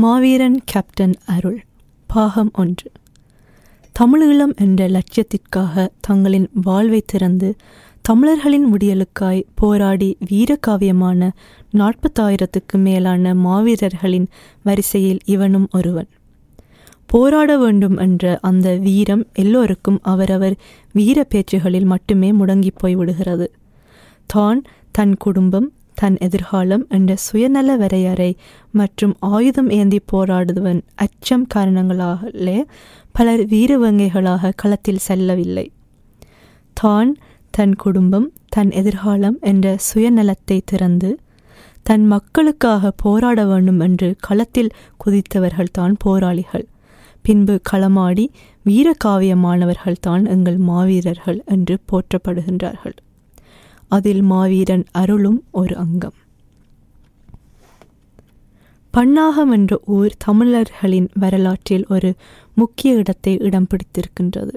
[0.00, 1.64] மாவீரன் captain அருள்.
[2.06, 2.90] பாகம் ஒன்று.
[4.00, 7.56] தமிழீழம் என்ற லட்சியத்திற்காக தங்களின் வாழ்வை திறந்து
[8.02, 11.30] தமிழர்களின் விடியலுக்காய் போராடி வீரகாவியமான
[11.72, 14.26] நாற்பத்தாயிரத்துக்கு மேலான மாவீரர்களின்
[14.62, 16.08] வரிசையில் இவனும் ஒருவன்.
[17.06, 20.56] போராட வேண்டும் என்ற அந்த வீரம் எல்லோருக்கும் அவரவர்
[20.92, 23.46] வீர பேச்சுகளில் மட்டுமே முடங்கி போய்விடுகிறது.
[24.26, 28.30] தான் தன் குடும்பம் தன் எதிர்காலம் என்ற சுயநல வரையறை
[28.72, 32.58] மற்றும் ஆயுதம் ஏந்தி போராடுவன் அச்சம் காரணங்களாலே
[33.12, 35.66] பலர் வீரவங்கைகளாக களத்தில் செல்லவில்லை.
[36.76, 37.10] தான்
[37.54, 41.10] தன் குடும்பம் தன் எதிர்காலம் என்ற சுயநலத்தை திறந்து
[41.82, 44.74] தன் மக்களுக்காக போராட வேண்டும் என்று களத்தில்
[45.04, 46.66] குதித்தவர்கள்தான் போராளிகள்.
[47.24, 48.24] பின்பு களமாடி
[48.66, 52.96] வீரகாவியமானவர்கள்தான் எங்கள் மாவீரர்கள் என்று போற்றப்படுகின்றார்கள்.
[53.90, 56.16] அதில் மாவீரன் அருளும் ஒரு அங்கம்.
[58.94, 62.10] பன்னாகம் என்ற ஊர் தமிழர்களின் வரலாற்றில் ஒரு
[62.54, 64.54] முக்கிய இடத்தை இடம் பிடித்திருக்கின்றது.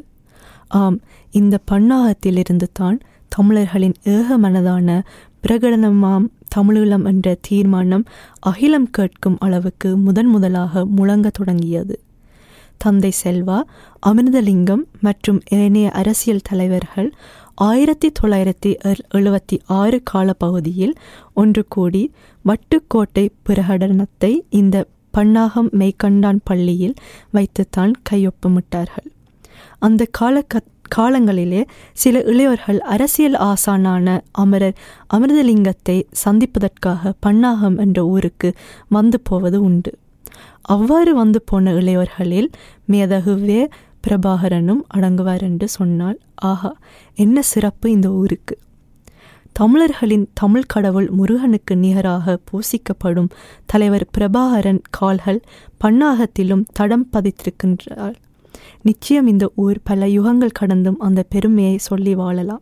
[0.67, 0.99] ஆம்
[1.31, 5.01] இந்த பன்னாகத்திலிருந்து தான் தமிழர்களின் ஏக மனதான
[5.43, 8.05] பிரகடனமாம் தமிழீழம் என்ற தீர்மானம்
[8.39, 11.95] அகிலம் கேட்கும் அளவுக்கு முதன் முதலாக முழங்க தொடங்கியது.
[12.77, 13.57] தந்தை செல்வா
[14.07, 17.09] அமிர்தலிங்கம் மற்றும் ஏனைய அரசியல் தலைவர்கள்
[17.67, 18.69] ஆயிரத்தி தொள்ளாயிரத்தி
[19.13, 20.93] எழுபத்தி ஆறு காலப்பகுதியில்
[21.33, 22.01] ஒன்று கூடி
[22.45, 24.85] வட்டுக்கோட்டை பிரகடனத்தை இந்த
[25.17, 26.95] பன்னாகம் மெய்கண்டான் பள்ளியில்
[27.31, 29.07] வைத்துத்தான் கையொப்பமிட்டார்கள்.
[29.79, 30.43] அந்த கால
[30.95, 31.61] காலங்களிலே
[31.93, 34.77] சில இளையவர்கள் அரசியல் ஆசானான அமரர்
[35.13, 38.51] அமிர்தலிங்கத்தை சந்திப்பதற்காக பன்னாகம் என்ற ஊருக்கு
[38.89, 39.93] வந்து போவது உண்டு.
[40.61, 42.49] அவ்வாறு வந்து போன இளையோர்களில்
[42.91, 43.61] மேதகுவே
[44.07, 46.77] பிரபாகரனும் அடங்குவார் என்று சொன்னால் ஆஹா
[47.15, 48.57] என்ன சிறப்பு இந்த ஊருக்கு.
[49.53, 53.29] தமிழர்களின் தமிழ் கடவுள் முருகனுக்கு நிகராக பூசிக்கப்படும்
[53.65, 55.41] தலைவர் பிரபாகரன் கால்கள்
[55.83, 58.17] பன்னாகத்திலும் தடம் பதித்திருக்கின்றார்
[58.81, 62.61] நிச்சயம் இந்த ஊர் பல யுகங்கள் கடந்தும் அந்த பெருமையை சொல்லி வாழலாம்.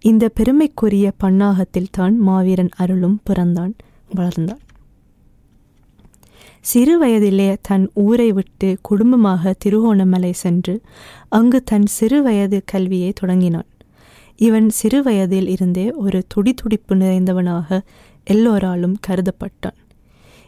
[0.00, 3.72] இந்த பெருமைக்குரிய பன்னாகத்தில் தான் மாவீரன் அருளும் பிறந்தான்
[4.16, 4.62] வளர்ந்தான்.
[6.64, 10.74] சிறு வயதிலே தன் ஊரை விட்டு குடும்பமாக திருகோணமலை சென்று
[11.28, 13.68] அங்கு தன் சிறு வயது கல்வியை தொடங்கினான்.
[14.36, 17.80] இவன் சிறு வயதில் இருந்தே ஒரு துடிதுடிப்பு நிறைந்தவனாக
[18.24, 19.78] எல்லோராலும் கருதப்பட்டான்.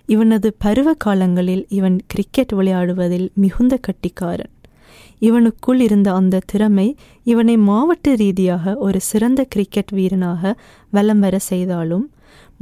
[0.06, 4.53] இவனது பருவ காலங்களில் இவன் கிரிக்கெட் விளையாடுவதில் மிகுந்த கட்டிக்காரன்.
[5.21, 10.55] இவனுக்குள் இருந்த அந்த திறமை இவனை மாவட்ட ரீதியாக ஒரு சிறந்த கிரிக்கெட் வீரனாக
[10.91, 12.11] வலம் வர செய்தாலும்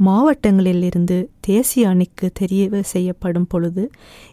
[0.05, 3.83] மாவட்டங்களிலிருந்து தேசிய அணிக்கு தெரிவு செய்யப்படும் பொழுது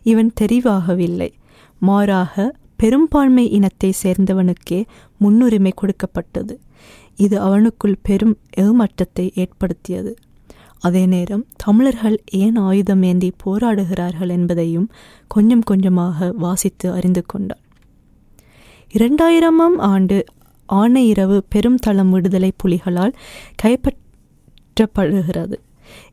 [0.02, 1.30] இவன் தெரிவாகவில்லை.
[1.78, 4.80] மாறாக பெரும்பான்மை இனத்தை சேர்ந்தவனுக்கே
[5.18, 6.54] முன்னுரிமை கொடுக்கப்பட்டது.
[7.16, 10.12] இது அவனுக்குள் பெரும் ஏமாற்றத்தை ஏற்படுத்தியது.
[10.78, 14.88] அதே நேரம் தமிழர்கள் ஏன் ஆயுதம் ஏந்தி போராடுகிறார்கள் என்பதையும்
[15.28, 17.62] கொஞ்சம் கொஞ்சமாக வாசித்து அறிந்து கொண்டான்.
[18.94, 20.18] இரண்டாயிரமாம் ஆண்டு
[20.68, 23.14] ஆணையிரவு பெரும் தளம் விடுதலை புலிகளால்
[24.78, 25.54] சுற்றப்படுகிறது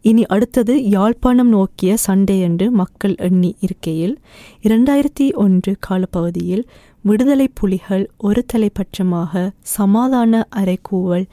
[0.01, 4.19] இனி அடுத்தது யாழ்ப்பாணம் நோக்கிய சண்டை என்று மக்கள் எண்ணி இருக்கையில்
[4.63, 6.67] இரண்டாயிரத்தி ஒன்று காலப்பகுதியில்
[7.01, 11.25] விடுதலை புலிகள் ஒரு தலைப்பட்சமாக சமாதான அறைகூவல்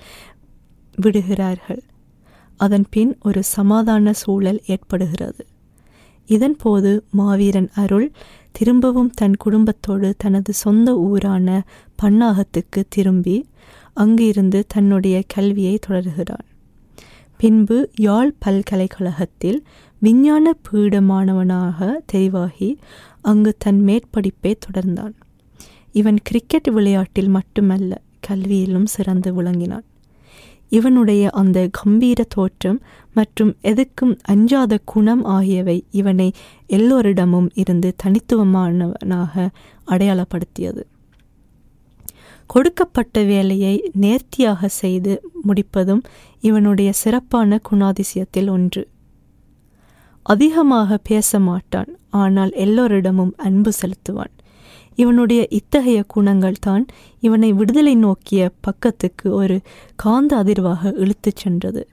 [0.95, 1.83] விடுகிறார்கள்.
[2.57, 5.47] அதன் பின் ஒரு சமாதான சூழல் ஏற்படுகிறது.
[6.29, 8.13] இதன்போது மாவீரன் அருள்
[8.53, 11.63] திரும்பவும் தன் குடும்பத்தோடு தனது சொந்த ஊரான
[12.03, 13.47] பன்னாகத்துக்கு திரும்பி
[13.95, 16.47] அங்கிருந்து தன்னுடைய கல்வியை தொடர்கிறான்.
[17.43, 19.65] பின்பு யாழ் பல்கலைக்கழகத்தில்
[19.99, 22.77] விஞ்ஞான பீடமானவனாக தெரிவாகி
[23.21, 25.13] அங்கு தன் மேற்படிப்பை தொடர்ந்தான்.
[25.93, 29.83] இவன் கிரிக்கெட் விளையாட்டில் மட்டுமல்ல கல்வியிலும் சிறந்து விளங்கினான்.
[30.69, 32.81] இவனுடைய அந்த கம்பீர தோற்றம்
[33.15, 36.33] மற்றும் எதுக்கும் அஞ்சாத குணம் ஆகியவை இவனை
[36.67, 39.49] எல்லோரிடமும் இருந்து தனித்துவமானவனாக
[39.87, 40.83] அடையாளப்படுத்தியது.
[42.47, 46.03] கொடுக்கப்பட்ட வேலையை நேர்த்தியாக செய்து முடிப்பதும்
[46.41, 48.89] இவனுடைய சிறப்பான குணாதிசயத்தில் ஒன்று.
[50.23, 54.33] அதிகமாக பேச மாட்டான் ஆனால் எல்லோரிடமும் அன்பு செலுத்துவான்.
[54.95, 56.87] இவனுடைய இத்தகைய குணங்கள் தான்
[57.21, 59.61] இவனை விடுதலை நோக்கிய பக்கத்துக்கு ஒரு
[59.97, 61.89] காந்த அதிர்வாக இழுத்துச் சென்றது.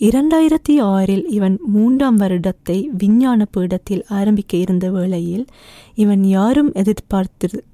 [0.00, 5.46] இரண்டாயிரத்தி ஆறில் இவன் மூன்றாம் வருடத்தை விஞ்ஞான பீடத்தில் ஆரம்பிக்க இருந்த வேளையில்
[5.94, 6.72] இவன் யாரும்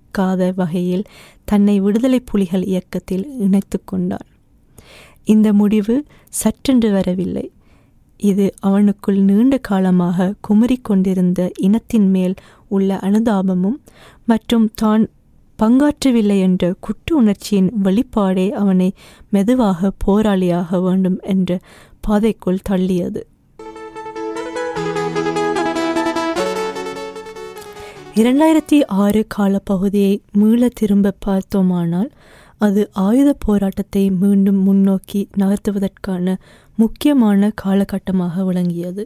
[0.09, 1.05] எதிர்பார்த்திருக்காத வகையில்
[1.45, 4.27] தன்னை விடுதலை புலிகள் இயக்கத்தில் இணைத்து கொண்டான்
[5.25, 5.95] இந்த முடிவு
[6.41, 7.47] சற்றென்று வரவில்லை.
[8.21, 12.35] இது அவனுக்குள் நீண்ட காலமாக குமரிக் கொண்டிருந்த இனத்தின் மேல்
[12.69, 13.79] உள்ள அனுதாபமும்
[14.27, 15.05] மற்றும் தான்
[15.59, 18.89] பங்காற்றவில்லை என்ற குற்ற உணர்ச்சியின் வெளிப்பாடே அவனை
[19.31, 21.61] மெதுவாக போராளியாக வேண்டும் என்ற
[22.09, 23.23] பாதைக்குள் தள்ளியது.
[28.19, 32.09] இரண்டாயிரத்தி ஆறு காலப்பகுதியை மீள திரும்ப பார்த்தோமானால்
[32.59, 36.35] அது ஆயுத போராட்டத்தை மீண்டும் முன்னோக்கி நகர்த்துவதற்கான
[36.77, 39.05] முக்கியமான காலகட்டமாக விளங்கியது.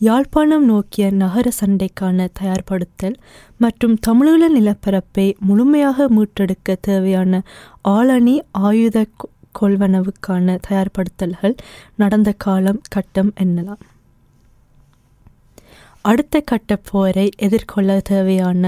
[0.00, 3.16] யாழ்ப்பாணம் நோக்கிய நகர சண்டைக்கான தயார்படுத்தல்
[3.58, 7.42] மற்றும் தமிழீழ நிலப்பரப்பை முழுமையாக மீட்டெடுக்க தேவையான
[7.96, 8.36] ஆளணி
[8.68, 9.06] ஆயுத
[9.60, 11.58] கொள்வனவுக்கான தயார்படுத்தல்கள்
[11.96, 13.84] நடந்த காலம் கட்டம் என்னலாம்.
[16.10, 18.64] அடுத்த கட்ட போரை எதிர்கொள்ள தேவையான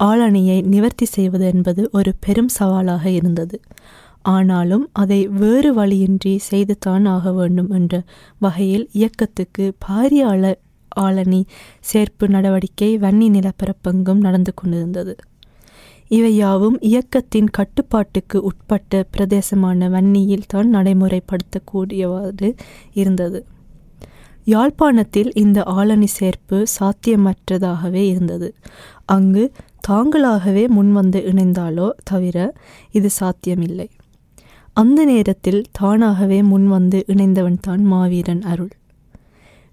[0.00, 3.56] ஆளணியை நிவர்த்தி செய்வது என்பது ஒரு பெரும் சவாலாக இருந்தது.
[4.22, 7.94] ஆனாலும் அதை வேறு வழியின்றி செய்துதான் ஆக வேண்டும் என்ற
[8.38, 10.42] வகையில் இயக்கத்துக்கு பாரிய ஆள
[11.04, 11.40] ஆளணி
[11.92, 15.14] சேர்ப்பு நடவடிக்கை வன்னி நிலப்பரப்பெங்கும் நடந்து கொண்டிருந்தது.
[16.08, 22.50] இவை யாவும் இயக்கத்தின் கட்டுப்பாட்டுக்கு உட்பட்ட பிரதேசமான வன்னியில் தான் நடைமுறைப்படுத்தக்கூடியவாறு
[22.92, 23.40] இருந்தது.
[24.44, 28.54] யாழ்ப்பாணத்தில் இந்த ஆளணி சேர்ப்பு சாத்தியமற்றதாகவே இருந்தது.
[29.04, 29.52] அங்கு
[29.88, 32.54] தாங்களாகவே முன்வந்து இணைந்தாலோ தவிர
[32.92, 33.88] இது சாத்தியமில்லை.
[34.72, 38.72] அந்த நேரத்தில் தானாகவே முன்வந்து இணைந்தவன்தான் மாவீரன் அருள்.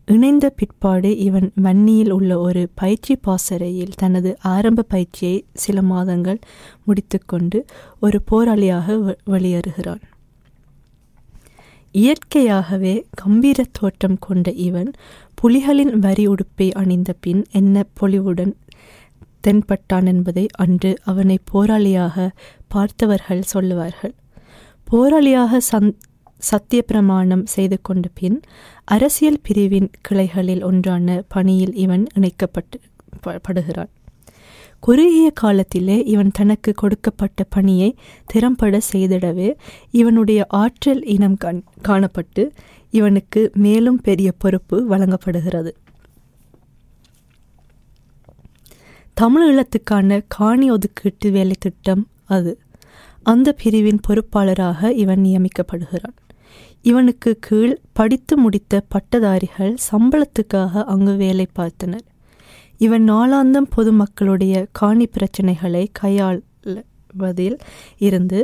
[0.08, 6.40] இணைந்த பிற்பாடு இவன் வன்னியில் உள்ள ஒரு பயிற்சி பாசறையில் தனது ஆரம்ப பயிற்சியை சில மாதங்கள்
[6.86, 7.66] முடித்துக்கொண்டு
[8.00, 10.02] ஒரு போராளியாக வெளியேறுகிறான்.
[11.92, 14.92] இயற்கையாகவே கம்பீர தோற்றம் கொண்ட இவன்
[15.42, 18.54] புலிகளின் வரி உடுப்பை அணிந்த பின் என்ன பொலிவுடன்
[19.48, 22.30] தென்பட்டான் என்பதை அன்று அவனை போராளியாக
[22.68, 24.14] பார்த்தவர்கள் சொல்லுவார்கள்.
[24.92, 25.92] போராளியாக சந்
[26.38, 28.42] சத்திய பிரமாணம் செய்து கொண்ட பின்
[28.86, 32.80] அரசியல் பிரிவின் கிளைகளில் ஒன்றான பணியில் இவன் இணைக்கப்பட்டு
[33.48, 33.92] படுகிறான்.
[34.82, 37.90] குறுகிய காலத்திலே இவன் தனக்கு கொடுக்கப்பட்ட பணியை
[38.26, 39.50] திறம்பட செய்திடவே
[39.92, 42.44] இவனுடைய ஆற்றல் இனம் கண் காணப்பட்டு
[42.92, 45.72] இவனுக்கு மேலும் பெரிய பொறுப்பு வழங்கப்படுகிறது.
[49.22, 52.60] தமிழீழத்துக்கான காணி ஒதுக்கீட்டு வேலை திட்டம் அது.
[53.24, 56.18] அந்த பிரிவின் பொறுப்பாளராக இவன் நியமிக்கப்படுகிறான்.
[56.82, 62.08] இவனுக்கு கீழ் படித்து முடித்த பட்டதாரிகள் சம்பளத்துக்காக அங்கு வேலை பார்த்தனர்.
[62.82, 67.58] இவன் நாளாந்தம் பொதுமக்களுடைய காணி பிரச்சனைகளை கையாள்வதில்
[67.98, 68.40] இருந்து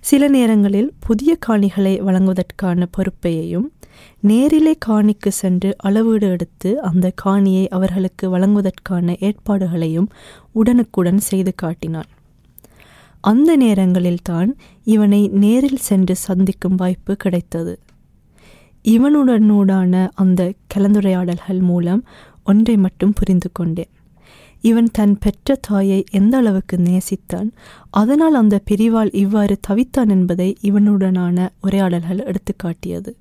[0.00, 3.72] சில நேரங்களில் புதிய காணிகளை வழங்குவதற்கான பொறுப்பையும்
[4.20, 10.08] நேரிலே காணிக்கு சென்று அளவீடு எடுத்து அந்த காணியை அவர்களுக்கு வழங்குவதற்கான ஏற்பாடுகளையும்
[10.52, 12.10] உடனுக்குடன் செய்து காட்டினான்.
[13.20, 14.50] அந்த நேரங்களில்தான்
[14.84, 17.74] இவனை நேரில் சென்று சந்திக்கும் வாய்ப்பு கிடைத்தது.
[18.84, 22.02] இவனுடனூடான அந்த கலந்துரையாடல்கள் மூலம்
[22.44, 23.92] ஒன்றை மட்டும் புரிந்து கொண்டேன்
[24.60, 27.48] இவன் தன் பெற்ற தாயை எந்த அளவுக்கு நேசித்தான்
[27.90, 33.12] அதனால் அந்த பிரிவால் இவ்வாறு தவித்தான் என்பதை இவனுடனான உரையாடல்கள் எடுத்துக்காட்டியது.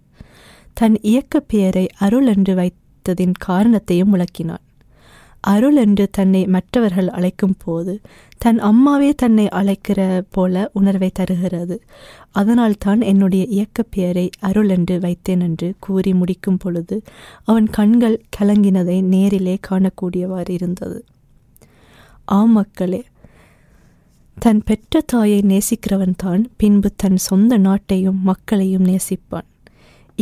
[0.74, 4.64] தன் இயக்க பெயரை அருள் என்று வைத்ததின் காரணத்தையும் விளக்கினான்.
[5.44, 8.02] அருள் என்று தன்னை மற்றவர்கள் அழைக்கும் போது
[8.38, 11.82] தன் அம்மாவே தன்னை அழைக்கிற போல உணர்வை தருகிறது.
[12.32, 17.02] அதனால் தான் என்னுடைய இயக்க பெயரை அருள் என்று வைத்தேன் என்று கூறி முடிக்கும் பொழுது
[17.44, 21.06] அவன் கண்கள் கலங்கினதை நேரிலே காணக்கூடியவாறு இருந்தது.
[22.26, 23.04] ஆம் மக்களே
[24.38, 29.48] தன் பெற்ற தாயை நேசிக்கிறவன் தான் பின்பு தன் சொந்த நாட்டையும் மக்களையும் நேசிப்பான்.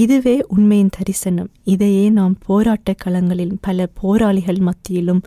[0.01, 1.49] இதுவே உண்மையின் தரிசனம்.
[1.63, 5.21] இதையே நாம் போராட்ட களங்களில் பல போராளிகள் மத்தியிலும்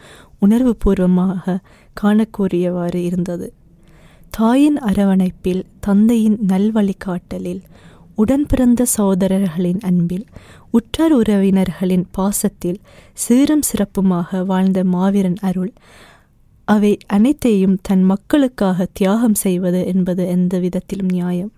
[0.45, 1.57] உணர்வுபூர்வமாக
[1.97, 3.49] காணக்கூடியவாறு இருந்தது.
[4.31, 7.63] தாயின் அரவணைப்பில் தந்தையின் நல்வழிகாட்டலில்
[8.15, 10.25] உடன் பிறந்த சகோதரர்களின் அன்பில்
[10.71, 12.81] உற்றார் உறவினர்களின் பாசத்தில்
[13.25, 15.73] சீரும் சிறப்புமாக வாழ்ந்த மாவீரன் அருள்
[16.69, 21.53] அவை அனைத்தையும் தன் மக்களுக்காக தியாகம் செய்வது என்பது எந்த விதத்திலும் நியாயம்.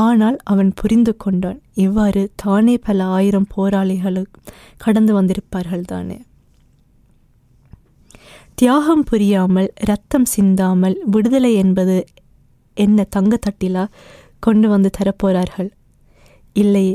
[0.00, 1.60] ஆனால் அவன் புரிந்து கொண்டான்.
[1.84, 4.30] இவ்வாறு தானே பல ஆயிரம் போராளிகளும்
[4.76, 6.18] கடந்து வந்திருப்பார்கள் தானே.
[8.54, 11.96] தியாகம் புரியாமல் ரத்தம் சிந்தாமல் விடுதலை என்பது
[12.76, 13.84] என்ன தங்கத்தட்டிலா
[14.46, 15.70] கொண்டு வந்து தரப்போறார்கள்?
[16.56, 16.94] இல்லையே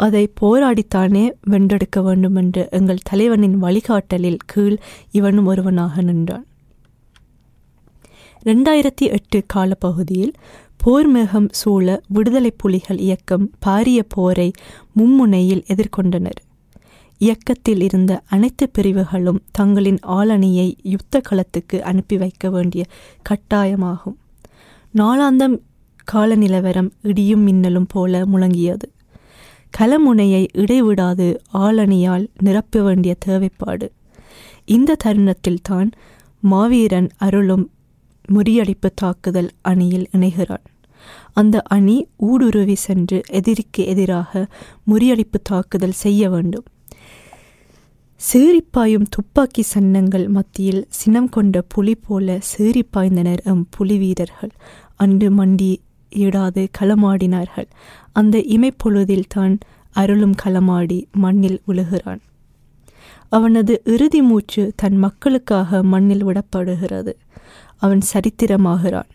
[0.00, 4.76] அதை போராடித்தானே வென்றெடுக்க வேண்டும் என்று எங்கள் தலைவனின் வழிகாட்டலில் கீழ்
[5.10, 6.46] இவனும் ஒருவனாக நின்றான்.
[8.42, 10.34] ரெண்டாயிரத்தி எட்டு காலப்பகுதியில்
[10.82, 14.50] போர் மேகம் சூழ விடுதலை புலிகள் இயக்கம் பாரிய போரை
[14.98, 16.40] மும்முனையில் எதிர்கொண்டனர்.
[17.18, 22.84] இயக்கத்தில் இருந்த அனைத்து பிரிவுகளும் தங்களின் ஆளணியை யுத்த களத்துக்கு அனுப்பி வைக்க வேண்டிய
[23.28, 24.16] கட்டாயமாகும்.
[24.94, 25.58] நாளாந்தம்
[26.04, 28.88] கால நிலவரம் இடியும் மின்னலும் போல முழங்கியது.
[29.78, 33.88] கலமுனையை இடைவிடாது ஆளணியால் நிரப்ப வேண்டிய தேவைப்பாடு.
[34.64, 35.90] இந்த தருணத்தில்தான்
[36.40, 37.70] மாவீரன் அருளும்
[38.34, 40.66] முறியடிப்பு தாக்குதல் அணியில் இணைகிறான்.
[41.32, 44.46] அந்த அணி ஊடுருவி சென்று எதிரிக்கு எதிராக
[44.90, 46.64] முறியடிப்பு தாக்குதல் செய்ய வேண்டும்.
[48.20, 54.50] சீறிப்பாயும் துப்பாக்கி சன்னங்கள் மத்தியில் சினம் கொண்ட புலி போல சீறிப்பாய்ந்தனர் எம் புலி வீரர்கள்.
[54.96, 55.76] அன்று மண்டி
[56.12, 57.68] இடாது களமாடினார்கள்.
[58.12, 59.58] அந்த இமைப்பொழுதில் தான்
[59.92, 62.20] அருளும் களமாடி மண்ணில் உழுகிறான்.
[63.28, 67.12] அவனது இறுதி மூச்சு தன் மக்களுக்காக மண்ணில் விடப்படுகிறது.
[67.78, 69.10] அவன் சரித்திரமாகிறான்.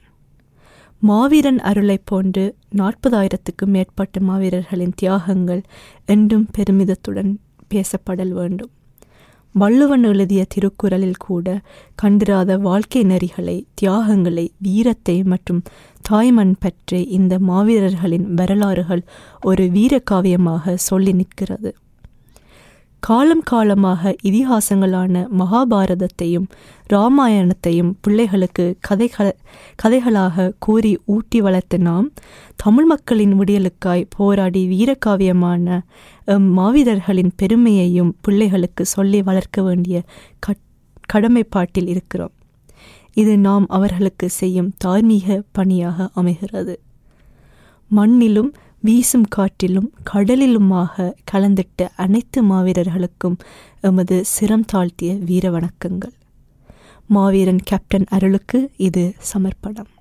[1.02, 5.62] மாவீரன் அருளைப் போன்று நாற்பதாயிரத்துக்கும் மேற்பட்ட மாவீரர்களின் தியாகங்கள்
[6.06, 7.32] என்றும் பெருமிதத்துடன்
[7.74, 8.72] பேசப்படல் வேண்டும்.
[9.56, 11.48] வள்ளுவன் எழுதிய திருக்குறளில் கூட
[11.96, 15.62] கண்டிராத வாழ்க்கை நெறிகளை தியாகங்களை வீரத்தை மற்றும்
[16.02, 19.04] தாய்மண் பற்றி இந்த மாவீரர்களின் வரலாறுகள்
[19.42, 21.72] ஒரு வீரகாவியமாக சொல்லி நிற்கிறது.
[23.04, 26.46] காலம் காலமாக இதிகாசங்களான மகாபாரதத்தையும்
[26.94, 29.28] ராமாயணத்தையும் பிள்ளைகளுக்கு கதைகள
[29.84, 32.08] கதைகளாக கூறி ஊட்டி வளர்த்த நாம்
[32.56, 35.82] தமிழ் மக்களின் விடியலுக்காய் போராடி வீரகாவியமான
[36.36, 40.04] எம் மாவீரர்களின் பெருமையையும் பிள்ளைகளுக்கு சொல்லி வளர்க்க வேண்டிய
[40.40, 40.64] கட்
[41.06, 42.34] கடமைப்பாட்டில் இருக்கிறோம்.
[43.14, 46.76] இது நாம் அவர்களுக்கு செய்யும் தார்மீக பணியாக அமைகிறது.
[47.92, 48.54] மண்ணிலும்
[48.86, 53.38] வீசும் காற்றிலும் கடலிலுமாக கலந்திட்ட அனைத்து மாவீரர்களுக்கும்
[53.82, 56.14] எமது சிரம் தாழ்த்திய வீர வணக்கங்கள்.
[57.08, 59.92] மாவீரன் கேப்டன் அருளுக்கு இது சமர்ப்பணம்.